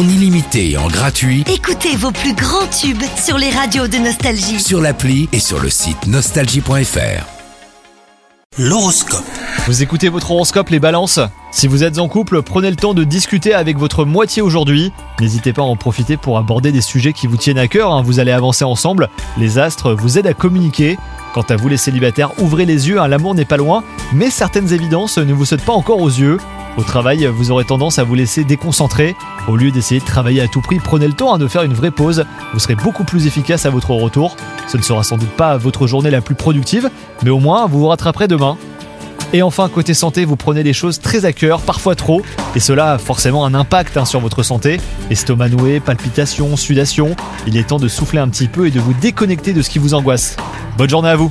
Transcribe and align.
en 0.00 0.08
illimité 0.08 0.70
et 0.70 0.76
en 0.78 0.88
gratuit 0.88 1.44
Écoutez 1.52 1.94
vos 1.94 2.10
plus 2.10 2.32
grands 2.32 2.66
tubes 2.68 3.02
sur 3.22 3.36
les 3.36 3.50
radios 3.50 3.86
de 3.86 3.98
Nostalgie. 3.98 4.58
sur 4.58 4.80
l'appli 4.80 5.28
et 5.32 5.38
sur 5.38 5.60
le 5.60 5.68
site 5.68 6.06
nostalgie.fr. 6.06 7.26
L'horoscope. 8.58 9.24
Vous 9.66 9.82
écoutez 9.82 10.08
votre 10.08 10.30
horoscope 10.30 10.70
les 10.70 10.80
balances? 10.80 11.20
Si 11.52 11.66
vous 11.66 11.84
êtes 11.84 11.98
en 11.98 12.08
couple, 12.08 12.40
prenez 12.40 12.70
le 12.70 12.76
temps 12.76 12.94
de 12.94 13.04
discuter 13.04 13.52
avec 13.52 13.76
votre 13.76 14.06
moitié 14.06 14.40
aujourd'hui. 14.40 14.90
N'hésitez 15.20 15.52
pas 15.52 15.62
à 15.62 15.66
en 15.66 15.76
profiter 15.76 16.16
pour 16.16 16.38
aborder 16.38 16.72
des 16.72 16.80
sujets 16.80 17.12
qui 17.12 17.26
vous 17.26 17.36
tiennent 17.36 17.58
à 17.58 17.68
cœur, 17.68 17.92
hein. 17.92 18.02
vous 18.02 18.20
allez 18.20 18.32
avancer 18.32 18.64
ensemble. 18.64 19.10
Les 19.36 19.58
astres 19.58 19.92
vous 19.92 20.18
aident 20.18 20.28
à 20.28 20.34
communiquer. 20.34 20.96
Quant 21.34 21.44
à 21.48 21.56
vous 21.56 21.68
les 21.68 21.76
célibataires, 21.76 22.32
ouvrez 22.38 22.64
les 22.64 22.88
yeux, 22.88 23.00
hein, 23.00 23.06
l'amour 23.06 23.34
n'est 23.34 23.44
pas 23.44 23.58
loin, 23.58 23.84
mais 24.14 24.30
certaines 24.30 24.72
évidences 24.72 25.18
ne 25.18 25.32
vous 25.34 25.44
sautent 25.44 25.64
pas 25.64 25.74
encore 25.74 26.00
aux 26.00 26.08
yeux. 26.08 26.38
Au 26.76 26.82
travail, 26.82 27.26
vous 27.26 27.50
aurez 27.50 27.64
tendance 27.64 27.98
à 27.98 28.04
vous 28.04 28.14
laisser 28.14 28.44
déconcentrer. 28.44 29.16
Au 29.48 29.56
lieu 29.56 29.70
d'essayer 29.70 30.00
de 30.00 30.06
travailler 30.06 30.40
à 30.40 30.48
tout 30.48 30.60
prix, 30.60 30.78
prenez 30.78 31.06
le 31.06 31.12
temps 31.12 31.34
hein, 31.34 31.38
de 31.38 31.48
faire 31.48 31.62
une 31.62 31.74
vraie 31.74 31.90
pause. 31.90 32.24
Vous 32.52 32.58
serez 32.58 32.76
beaucoup 32.76 33.04
plus 33.04 33.26
efficace 33.26 33.66
à 33.66 33.70
votre 33.70 33.90
retour. 33.90 34.36
Ce 34.68 34.76
ne 34.76 34.82
sera 34.82 35.02
sans 35.02 35.18
doute 35.18 35.30
pas 35.30 35.56
votre 35.56 35.86
journée 35.86 36.10
la 36.10 36.20
plus 36.20 36.34
productive, 36.34 36.88
mais 37.22 37.30
au 37.30 37.38
moins 37.38 37.66
vous 37.66 37.80
vous 37.80 37.88
rattraperez 37.88 38.28
demain. 38.28 38.56
Et 39.32 39.42
enfin, 39.42 39.68
côté 39.68 39.94
santé, 39.94 40.24
vous 40.24 40.36
prenez 40.36 40.62
les 40.62 40.72
choses 40.72 40.98
très 40.98 41.24
à 41.24 41.32
cœur, 41.32 41.60
parfois 41.60 41.94
trop, 41.94 42.22
et 42.56 42.60
cela 42.60 42.94
a 42.94 42.98
forcément 42.98 43.44
un 43.44 43.54
impact 43.54 43.96
hein, 43.96 44.04
sur 44.04 44.18
votre 44.18 44.42
santé. 44.42 44.80
Estomac 45.10 45.50
noué, 45.50 45.78
palpitations, 45.78 46.56
sudation. 46.56 47.14
Il 47.46 47.56
est 47.56 47.68
temps 47.68 47.78
de 47.78 47.86
souffler 47.88 48.18
un 48.18 48.28
petit 48.28 48.48
peu 48.48 48.66
et 48.66 48.70
de 48.70 48.80
vous 48.80 48.94
déconnecter 48.94 49.52
de 49.52 49.62
ce 49.62 49.70
qui 49.70 49.78
vous 49.78 49.94
angoisse. 49.94 50.36
Bonne 50.76 50.90
journée 50.90 51.10
à 51.10 51.16
vous 51.16 51.30